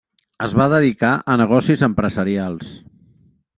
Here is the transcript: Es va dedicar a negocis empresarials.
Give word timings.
Es 0.45 0.55
va 0.61 0.65
dedicar 0.73 1.11
a 1.33 1.35
negocis 1.43 1.85
empresarials. 1.91 2.75